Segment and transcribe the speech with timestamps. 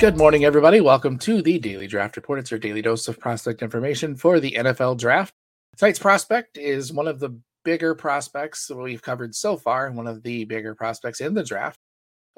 [0.00, 0.80] Good morning, everybody.
[0.80, 2.38] Welcome to the Daily Draft Report.
[2.38, 5.34] It's your daily dose of prospect information for the NFL Draft.
[5.76, 10.22] Tonight's prospect is one of the bigger prospects we've covered so far, and one of
[10.22, 11.78] the bigger prospects in the draft.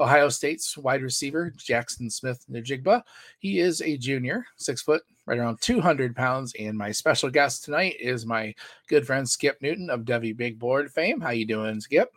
[0.00, 3.00] Ohio State's wide receiver, Jaxon Smith Njigba.
[3.38, 6.52] He is a junior, six foot, right around 200 pounds.
[6.58, 8.52] And my special guest tonight is my
[8.88, 11.20] good friend Skip Newton of Devy Big Board fame.
[11.20, 12.10] How you doing, Skip?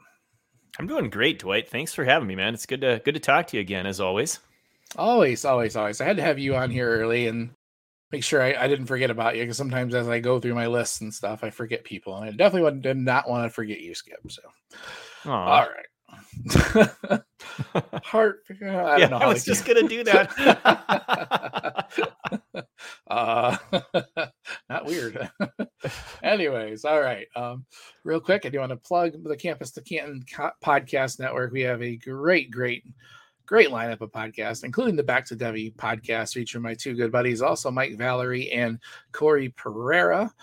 [0.80, 1.70] I'm doing great, Dwight.
[1.70, 2.56] Thanks for having me, man.
[2.56, 4.40] It's good to good to talk to you again, as always.
[4.98, 6.00] Always, always, always.
[6.02, 7.52] I had to have you on here early and
[8.12, 10.68] make sure I, I didn't forget about you because sometimes as I go through my
[10.68, 12.16] lists and stuff, I forget people.
[12.16, 14.20] And I definitely did not want to forget you, Skip.
[14.30, 14.42] So,
[15.24, 15.30] Aww.
[15.32, 15.86] all right.
[18.04, 18.44] Heart.
[18.50, 19.18] I don't yeah, know.
[19.18, 20.32] I was just gonna do that.
[23.10, 23.58] uh,
[24.70, 25.30] not weird.
[26.24, 27.28] Anyways, all right.
[27.36, 27.66] Um,
[28.04, 30.24] real quick, I do want to plug the Campus to Canton
[30.64, 31.52] podcast network.
[31.52, 32.84] We have a great, great
[33.46, 37.42] great lineup of podcasts, including the Back to Devy podcast featuring my two good buddies,
[37.42, 38.80] also Mike Valerie and
[39.12, 40.34] Corey Pereira.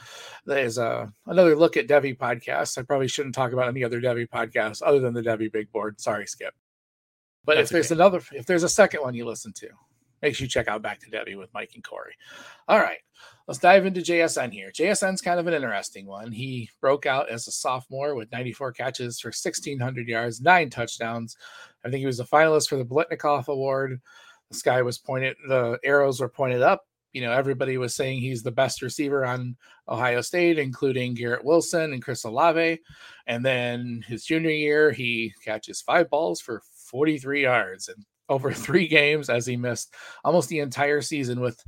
[0.47, 2.79] That is uh, another look at Devy podcast.
[2.79, 6.01] I probably shouldn't talk about any other Devy podcast other than the Devy Big Board.
[6.01, 6.55] Sorry, Skip.
[7.45, 8.01] But That's if there's okay.
[8.01, 9.69] another, if there's a second one you listen to,
[10.23, 12.15] make sure you check out Back to Devy with Mike and Corey.
[12.69, 12.99] All right,
[13.47, 14.71] let's dive into JSN here.
[14.71, 16.31] JSN's kind of an interesting one.
[16.33, 21.37] He broke out as a sophomore with 94 catches for 1,600 yards, nine touchdowns.
[21.85, 24.01] I think he was a finalist for the Biletnikoff Award.
[24.51, 26.87] The sky was pointed, the arrows were pointed up.
[27.13, 31.93] You know, everybody was saying he's the best receiver on Ohio State, including Garrett Wilson
[31.93, 32.81] and Chris Olave.
[33.27, 38.03] And then his junior year, he catches five balls for 43 yards and
[38.33, 39.95] over three games as he missed
[40.25, 41.63] almost the entire season with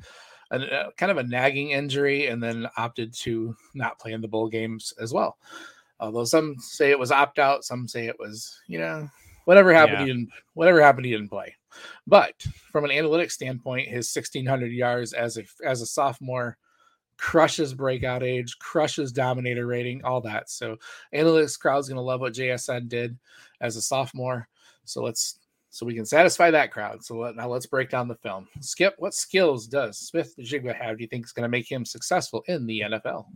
[0.50, 4.20] a, a, uh, kind of a nagging injury and then opted to not play in
[4.20, 5.38] the bowl games as well.
[6.00, 9.08] Although some say it was opt out, some say it was, you know,
[9.44, 10.06] whatever happened, yeah.
[10.06, 11.54] he didn't, whatever happened, he didn't play.
[12.06, 12.34] But
[12.72, 16.58] from an analytics standpoint, his 1600 yards as a, as a sophomore
[17.16, 20.50] crushes breakout age, crushes dominator rating, all that.
[20.50, 20.76] So
[21.14, 23.18] analytics crowd's going to love what JSN did
[23.60, 24.48] as a sophomore.
[24.84, 25.38] So let's
[25.74, 27.04] so we can satisfy that crowd.
[27.04, 28.46] So let, now let's break down the film.
[28.60, 30.98] Skip, what skills does Smith Njigba have?
[30.98, 33.26] Do you think is going to make him successful in the NFL?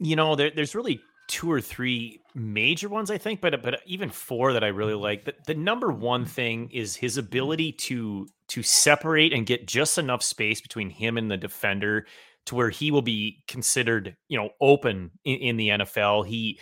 [0.00, 4.10] You know, there, there's really two or three major ones, I think, but but even
[4.10, 5.24] four that I really like.
[5.24, 10.24] The, the number one thing is his ability to to separate and get just enough
[10.24, 12.06] space between him and the defender
[12.46, 16.26] to where he will be considered, you know, open in, in the NFL.
[16.26, 16.58] He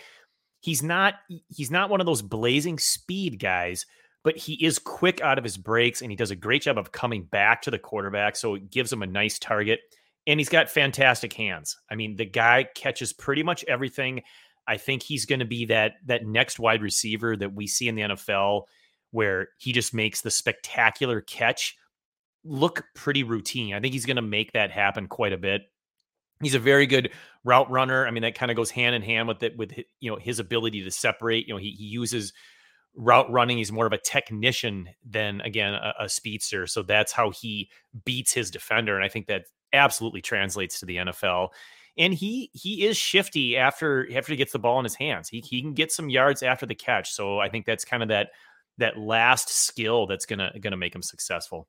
[0.61, 1.15] he's not
[1.47, 3.87] he's not one of those blazing speed guys
[4.23, 6.91] but he is quick out of his breaks and he does a great job of
[6.91, 8.35] coming back to the quarterback.
[8.35, 9.79] So it gives him a nice target.
[10.27, 11.77] And he's got fantastic hands.
[11.89, 14.21] I mean, the guy catches pretty much everything.
[14.67, 17.95] I think he's going to be that that next wide receiver that we see in
[17.95, 18.63] the NFL
[19.11, 21.75] where he just makes the spectacular catch
[22.43, 23.73] look pretty routine.
[23.73, 25.63] I think he's going to make that happen quite a bit.
[26.41, 27.11] He's a very good
[27.43, 28.05] route runner.
[28.05, 30.39] I mean, that kind of goes hand in hand with it, with you know his
[30.39, 31.47] ability to separate.
[31.47, 32.33] You know, he, he uses
[32.95, 33.57] route running.
[33.57, 36.67] He's more of a technician than again a, a, speedster.
[36.67, 37.69] So that's how he
[38.05, 41.49] beats his defender, and I think that absolutely translates to the NFL.
[41.97, 45.29] And he he is shifty after after he gets the ball in his hands.
[45.29, 47.11] He he can get some yards after the catch.
[47.11, 48.29] So I think that's kind of that
[48.77, 51.67] that last skill that's gonna gonna make him successful.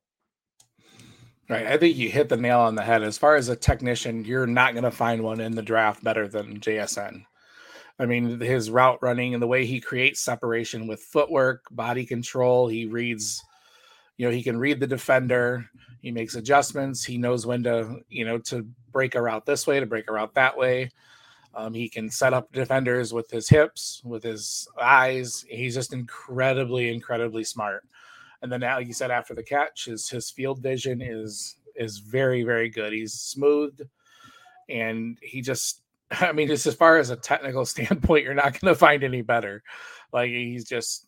[1.49, 1.67] Right.
[1.67, 3.03] I think you hit the nail on the head.
[3.03, 6.25] As far as a technician, you're not going to find one in the draft better
[6.25, 7.25] than JSN.
[8.01, 12.67] I mean, his route running and the way he creates separation with footwork, body control.
[12.67, 13.43] He reads,
[14.17, 15.69] you know, he can read the defender.
[16.01, 17.03] He makes adjustments.
[17.05, 20.13] He knows when to, you know, to break a route this way, to break a
[20.13, 20.89] route that way.
[21.53, 25.45] Um, he can set up defenders with his hips, with his eyes.
[25.47, 27.83] He's just incredibly, incredibly smart.
[28.41, 32.41] And then, like you said, after the catch, his his field vision is is very,
[32.41, 32.93] very good.
[32.93, 33.79] He's smooth,
[34.69, 35.80] and he just
[36.19, 39.21] I mean, just as far as a technical standpoint, you're not going to find any
[39.21, 39.63] better.
[40.11, 41.07] Like he's just,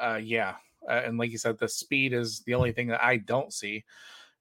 [0.00, 0.54] uh, yeah,
[0.88, 3.84] uh, and like you said, the speed is the only thing that I don't see,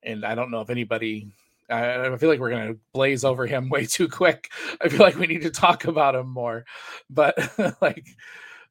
[0.03, 1.31] and I don't know if anybody.
[1.69, 4.51] I, I feel like we're going to blaze over him way too quick.
[4.81, 6.65] I feel like we need to talk about him more,
[7.09, 7.37] but
[7.81, 8.05] like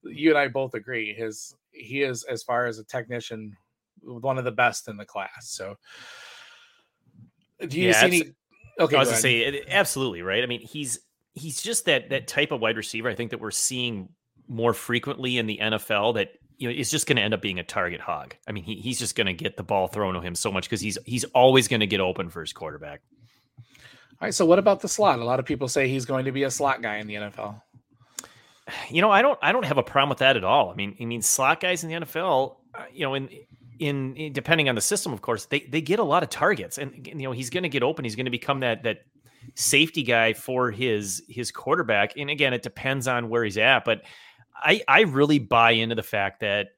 [0.03, 3.57] you and I both agree, his he is as far as a technician,
[4.03, 5.49] one of the best in the class.
[5.49, 5.77] So,
[7.67, 8.23] do you yeah, see any?
[8.79, 10.43] Okay, I was going to say it, absolutely right.
[10.43, 11.01] I mean, he's
[11.35, 13.09] he's just that that type of wide receiver.
[13.09, 14.09] I think that we're seeing
[14.49, 17.59] more frequently in the NFL that you know is just going to end up being
[17.59, 18.35] a target hog.
[18.47, 20.65] I mean, he, he's just going to get the ball thrown to him so much
[20.65, 23.01] because he's he's always going to get open for his quarterback.
[23.59, 24.35] All right.
[24.35, 25.19] So what about the slot?
[25.19, 27.61] A lot of people say he's going to be a slot guy in the NFL.
[28.89, 30.71] You know, I don't I don't have a problem with that at all.
[30.71, 33.29] I mean, I mean, slot guys in the NFL, uh, you know, in
[33.81, 36.79] in, in, depending on the system, of course, they they get a lot of targets,
[36.79, 38.05] and you know he's going to get open.
[38.05, 38.99] He's going to become that that
[39.55, 42.17] safety guy for his his quarterback.
[42.17, 44.03] And again, it depends on where he's at, but
[44.55, 46.69] I I really buy into the fact that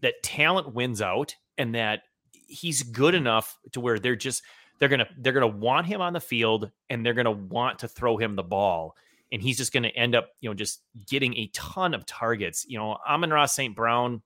[0.00, 4.42] that talent wins out, and that he's good enough to where they're just
[4.78, 8.16] they're gonna they're gonna want him on the field, and they're gonna want to throw
[8.16, 8.96] him the ball
[9.30, 12.64] and he's just going to end up, you know, just getting a ton of targets.
[12.66, 13.74] You know, Amon-Ra St.
[13.74, 14.22] Brown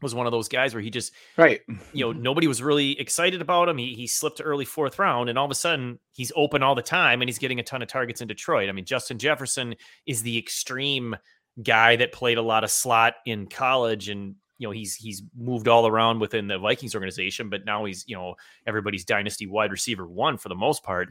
[0.00, 1.60] was one of those guys where he just right.
[1.92, 3.78] you know nobody was really excited about him.
[3.78, 6.74] He, he slipped to early fourth round and all of a sudden he's open all
[6.74, 8.68] the time and he's getting a ton of targets in detroit.
[8.68, 9.74] I mean justin jefferson
[10.06, 11.16] is the extreme
[11.62, 15.68] guy that played a lot of slot in college and you know he's he's moved
[15.68, 18.34] all around within the vikings organization but now he's you know
[18.66, 21.08] everybody's dynasty wide receiver one for the most part.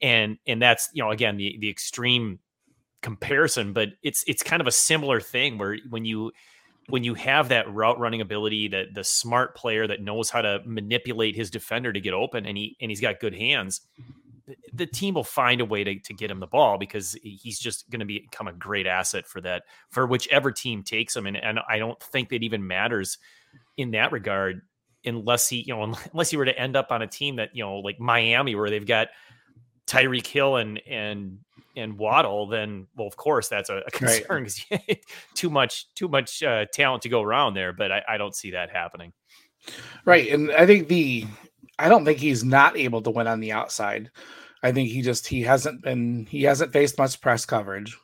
[0.00, 2.38] And and that's you know again the the extreme
[3.02, 6.30] comparison but it's it's kind of a similar thing where when you
[6.90, 10.60] when you have that route running ability, that the smart player that knows how to
[10.64, 13.80] manipulate his defender to get open, and he and he's got good hands,
[14.72, 17.88] the team will find a way to, to get him the ball because he's just
[17.90, 21.26] going to become a great asset for that for whichever team takes him.
[21.26, 23.18] And and I don't think that even matters
[23.76, 24.62] in that regard
[25.04, 25.82] unless he you know
[26.12, 28.70] unless he were to end up on a team that you know like Miami where
[28.70, 29.08] they've got
[29.86, 31.38] Tyreek Hill and and
[31.76, 35.04] and Waddle, then well, of course that's a, a concern because right.
[35.34, 37.72] too much too much uh, talent to go around there.
[37.72, 39.12] But I, I don't see that happening.
[40.04, 41.26] Right, and I think the
[41.78, 44.10] I don't think he's not able to win on the outside.
[44.62, 47.96] I think he just he hasn't been he hasn't faced much press coverage,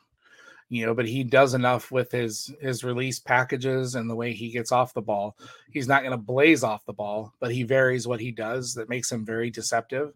[0.69, 4.49] you know, but he does enough with his his release packages and the way he
[4.49, 5.37] gets off the ball.
[5.71, 8.89] He's not going to blaze off the ball, but he varies what he does that
[8.89, 10.13] makes him very deceptive.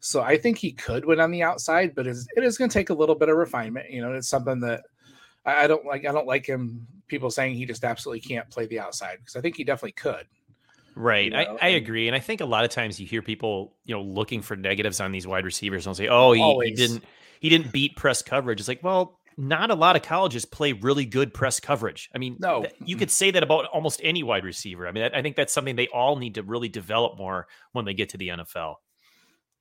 [0.00, 2.90] So I think he could win on the outside, but it is going to take
[2.90, 3.90] a little bit of refinement.
[3.90, 4.82] You know, it's something that
[5.44, 6.06] I, I don't like.
[6.06, 6.86] I don't like him.
[7.08, 10.26] People saying he just absolutely can't play the outside because I think he definitely could.
[10.96, 11.26] Right.
[11.26, 11.58] You know?
[11.60, 12.08] I, I agree.
[12.08, 14.98] And I think a lot of times you hear people, you know, looking for negatives
[14.98, 17.04] on these wide receivers and say, oh, he, he, didn't
[17.40, 18.60] he didn't beat press coverage.
[18.60, 22.08] It's like, well, not a lot of colleges play really good press coverage.
[22.14, 24.88] I mean, no, you could say that about almost any wide receiver.
[24.88, 27.92] I mean, I think that's something they all need to really develop more when they
[27.92, 28.76] get to the NFL.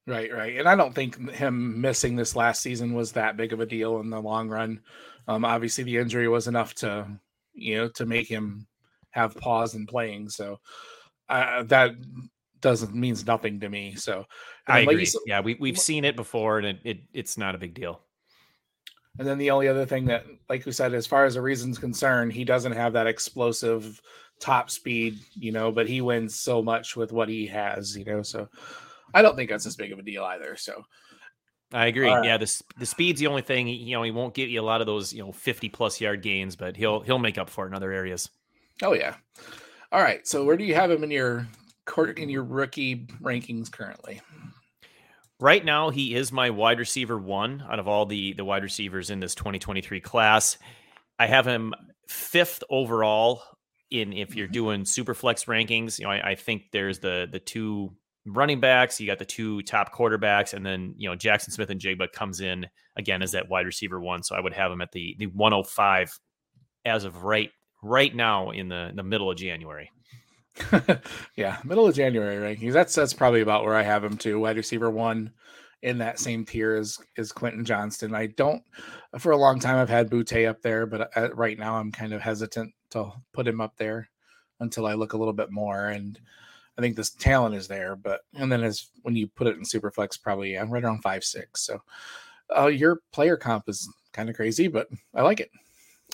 [0.08, 0.58] Right, right.
[0.58, 4.00] And I don't think him missing this last season was that big of a deal
[4.00, 4.82] in the long run.
[5.28, 7.08] Um, obviously, the injury was enough to,
[7.54, 8.68] you know, to make him
[9.10, 10.30] have pause in playing.
[10.30, 10.60] So
[11.28, 11.96] uh, that
[12.62, 13.96] doesn't means nothing to me.
[13.96, 14.26] So
[14.68, 14.98] I agree.
[14.98, 18.02] Like yeah, we we've seen it before, and it, it it's not a big deal.
[19.18, 21.78] And then the only other thing that, like we said, as far as the reason's
[21.78, 24.02] concerned, he doesn't have that explosive
[24.40, 28.22] top speed, you know, but he wins so much with what he has, you know.
[28.22, 28.50] So
[29.16, 30.58] I don't think that's as big of a deal either.
[30.58, 30.84] So
[31.74, 32.08] I agree.
[32.08, 32.26] Right.
[32.26, 33.68] Yeah, the the speed's the only thing.
[33.68, 36.22] You know, he won't get you a lot of those you know fifty plus yard
[36.22, 38.30] gains, but he'll he'll make up for it in other areas.
[38.84, 39.16] Oh yeah.
[39.92, 40.28] All right.
[40.28, 41.48] So where do you have him in your
[41.86, 44.22] court in your rookie rankings currently?
[45.40, 49.10] Right now, he is my wide receiver one out of all the the wide receivers
[49.10, 50.58] in this 2023 class.
[51.18, 51.74] I have him
[52.10, 53.42] fifth overall
[53.92, 54.54] in if you're mm-hmm.
[54.54, 56.00] doing super flex rankings.
[56.00, 57.96] You know, I, I think there's the the two
[58.26, 62.42] running backs, you got the two top quarterbacks, and then you know Jaxon Smith-Njigba comes
[62.42, 62.68] in
[62.98, 64.24] again as that wide receiver one.
[64.24, 66.20] So I would have him at the the 105
[66.86, 67.52] as of right
[67.84, 69.92] right now in the in the middle of January.
[71.36, 72.74] yeah, middle of January rankings.
[72.74, 74.40] That's that's probably about where I have him too.
[74.40, 75.32] Wide receiver one
[75.82, 78.16] in that same tier as is Quentin Johnston.
[78.16, 78.64] I don't
[79.20, 82.14] for a long time I've had Boutte up there, but uh, right now I'm kind
[82.14, 84.10] of hesitant to put him up there
[84.60, 86.18] until I look a little bit more and
[86.78, 89.64] I think this talent is there, but and then as when you put it in
[89.64, 91.66] Superflex, probably I'm right around five six.
[91.66, 91.80] So
[92.56, 95.52] uh, your player comp is kind of crazy, but I like it.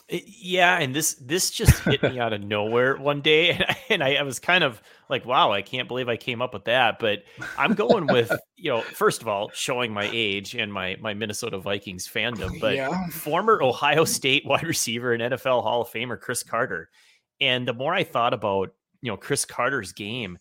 [0.09, 4.03] Yeah, and this this just hit me out of nowhere one day, and I, and
[4.03, 6.99] I, I, was kind of like, "Wow, I can't believe I came up with that."
[6.99, 7.23] But
[7.57, 11.59] I'm going with you know, first of all, showing my age and my my Minnesota
[11.59, 13.07] Vikings fandom, but yeah.
[13.07, 16.89] former Ohio State wide receiver and NFL Hall of Famer Cris Carter.
[17.39, 20.37] And the more I thought about you know Cris Carter's game,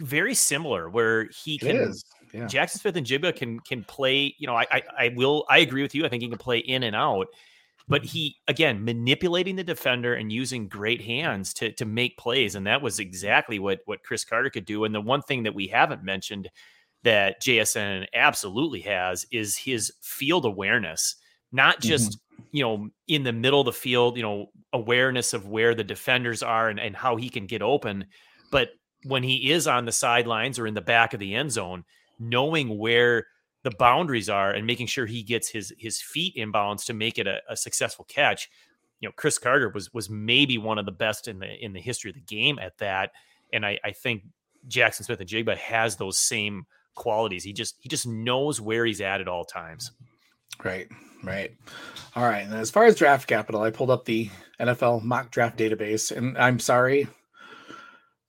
[0.00, 1.92] very similar where he can.
[2.32, 2.46] Yeah.
[2.46, 4.34] Jaxon Smith-Njigba can can play.
[4.38, 5.44] You know, I, I I will.
[5.48, 6.04] I agree with you.
[6.04, 7.28] I think he can play in and out,
[7.88, 12.66] but he again manipulating the defender and using great hands to to make plays, and
[12.66, 14.84] that was exactly what what Cris Carter could do.
[14.84, 16.50] And the one thing that we haven't mentioned
[17.02, 21.16] that JSN absolutely has is his field awareness,
[21.52, 22.12] not just.
[22.12, 22.20] Mm-hmm
[22.52, 26.42] you know, in the middle of the field, you know, awareness of where the defenders
[26.42, 28.04] are and, and how he can get open.
[28.50, 28.70] But
[29.06, 31.84] when he is on the sidelines or in the back of the end zone,
[32.18, 33.26] knowing where
[33.62, 37.18] the boundaries are and making sure he gets his his feet in bounds to make
[37.18, 38.48] it a, a, successful catch.
[39.00, 41.80] You know, Cris Carter was was maybe one of the best in the in the
[41.80, 43.10] history of the game at that.
[43.52, 44.22] and I, I think
[44.68, 47.44] Jaxon Smith-Njigba has those same qualities.
[47.44, 49.92] He just he just knows where he's at at all times.
[50.64, 50.88] Right,
[51.22, 51.52] right.
[52.14, 52.44] All right.
[52.44, 56.36] And as far as draft capital, I pulled up the NFL mock draft database, and
[56.38, 57.08] I'm sorry,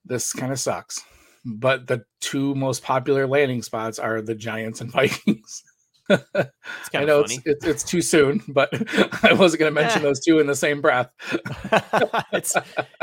[0.08, 1.00] this kind of sucks.
[1.44, 5.62] But the two most popular landing spots are the Giants and Vikings.
[6.10, 8.70] I know it's, it's, it's too soon, but
[9.24, 11.10] I wasn't going to mention those two in the same breath.
[12.32, 12.56] it's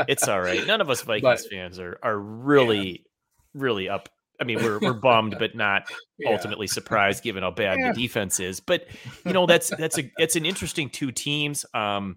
[0.08, 0.66] it's all right.
[0.66, 2.98] None of us Vikings but, fans are are really yeah.
[3.54, 4.08] really up.
[4.40, 5.84] I mean, we're we're bummed, but not
[6.18, 6.32] yeah.
[6.32, 7.92] ultimately surprised given how bad yeah.
[7.92, 8.60] the defense is.
[8.60, 8.86] But
[9.24, 11.64] you know, that's that's a it's an interesting two teams.
[11.72, 12.16] Um,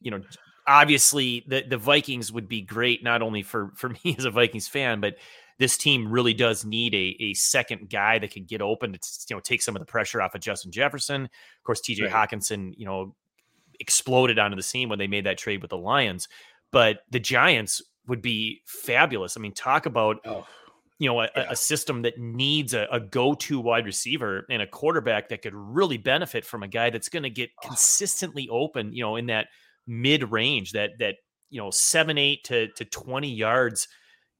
[0.00, 0.20] you know,
[0.66, 4.68] obviously the the Vikings would be great not only for for me as a Vikings
[4.68, 5.14] fan, but
[5.58, 9.36] this team really does need a, a second guy that can get open to you
[9.36, 11.24] know take some of the pressure off of Justin Jefferson.
[11.24, 12.30] Of course, TJ right.
[12.30, 13.14] Hockenson, you know,
[13.80, 16.28] exploded onto the scene when they made that trade with the Lions.
[16.72, 19.36] But the Giants would be fabulous.
[19.36, 20.46] I mean, talk about oh,
[20.98, 21.46] you know a, yeah.
[21.50, 25.98] a, system that needs a, a, go-to wide receiver and a quarterback that could really
[25.98, 27.68] benefit from a guy that's going to get oh.
[27.68, 28.92] consistently open.
[28.92, 29.48] You know, in that
[29.86, 31.16] mid range, that that
[31.50, 33.88] you know seven eight to to twenty yards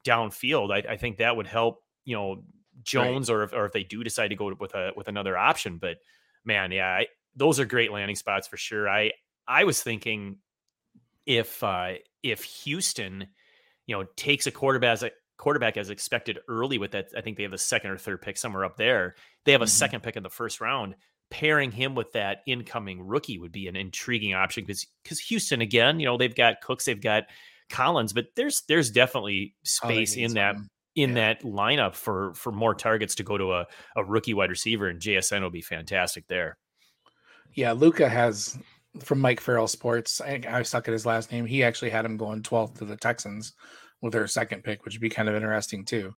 [0.05, 2.45] downfield, I, I think that would help, you know,
[2.83, 3.37] Jones right.
[3.37, 5.79] or if, or if they do decide to go with a with another option.
[5.79, 5.97] But
[6.45, 8.89] man, yeah, I, those are great landing spots for sure.
[8.89, 9.13] I
[9.49, 10.39] I was thinking
[11.27, 13.29] if uh, if Houston,
[13.87, 17.37] you know, takes a quarterback as a quarterback as expected early with that, I think
[17.37, 19.15] they have a second or third pick somewhere up there.
[19.45, 19.71] They have a mm-hmm.
[19.71, 20.95] second pick in the first round.
[21.35, 25.99] Pairing him with that incoming rookie would be an intriguing option because because Houston again,
[25.99, 27.25] you know, they've got Cooks, they've got
[27.69, 30.69] Collins, but there's there's definitely oh, space oh, in that one.
[30.95, 31.15] in yeah.
[31.15, 35.01] that lineup for for more targets to go to a, a rookie wide receiver, and
[35.01, 36.57] JSN will be fantastic there.
[37.53, 38.57] Yeah, Luca has
[39.01, 40.21] from Mike Farrell Sports.
[40.21, 41.47] I, I stuck at his last name.
[41.47, 43.55] He actually had him going 12th to the Texans
[44.03, 46.15] with their second pick, which would be kind of interesting too.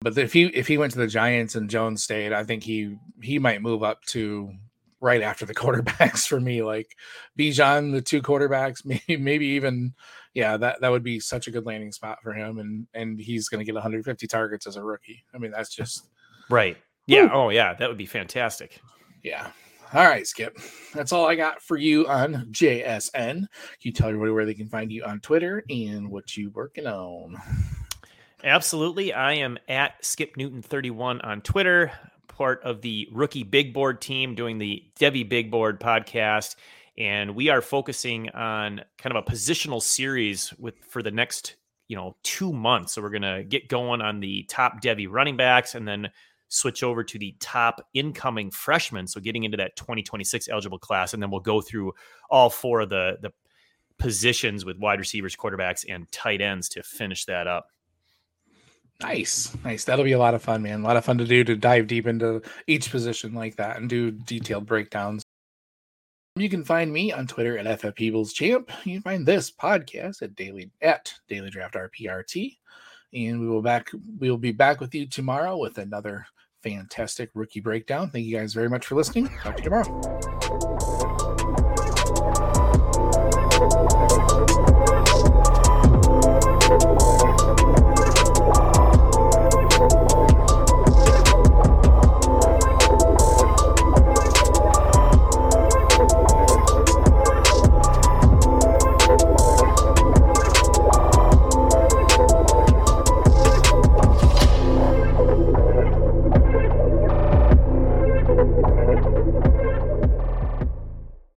[0.00, 2.96] But if he if he went to the Giants and Jones stayed, I think he
[3.22, 4.52] he might move up to
[5.00, 6.62] right after the quarterbacks for me.
[6.62, 6.96] Like
[7.38, 9.94] Bijan, the two quarterbacks, maybe maybe even
[10.34, 13.48] yeah, that that would be such a good landing spot for him, and and he's
[13.48, 15.24] going to get 150 targets as a rookie.
[15.34, 16.08] I mean, that's just
[16.48, 16.76] right.
[17.08, 17.24] Yeah.
[17.24, 17.30] Woo.
[17.32, 17.74] Oh, yeah.
[17.74, 18.80] That would be fantastic.
[19.24, 19.50] Yeah.
[19.94, 20.58] All right, Skip.
[20.92, 23.10] That's all I got for you on JSN.
[23.14, 23.48] Can
[23.80, 27.36] you tell everybody where they can find you on Twitter and what you working on?
[28.44, 29.12] Absolutely.
[29.12, 31.90] I am at Skip Newton 31 on Twitter,
[32.28, 36.54] part of the rookie big board team doing the Devy Big Board podcast.
[36.96, 41.56] And we are focusing on kind of a positional series with for the next
[41.88, 42.92] you know two months.
[42.92, 46.08] So we're to get going on the top devy running backs and then
[46.48, 49.08] switch over to the top incoming freshmen.
[49.08, 51.92] So getting into that 2026 eligible class and then we'll go through
[52.30, 53.32] all four of the the
[53.98, 57.70] positions with wide receivers quarterbacks and tight ends to finish that up
[59.00, 59.84] Nice, nice.
[59.84, 60.80] That'll be a lot of fun, man.
[60.80, 63.88] A lot of fun to do to dive deep into each position like that and
[63.88, 65.22] do detailed breakdowns.
[66.34, 68.70] You can find me on Twitter at FF Peebles Champ.
[68.84, 72.58] You can find this podcast at daily at Daily Draft RPRT.
[73.14, 76.26] And we will back we will be back with you tomorrow with another
[76.62, 78.10] fantastic rookie breakdown.
[78.10, 79.28] Thank you guys very much for listening.
[79.42, 80.57] Talk to you tomorrow.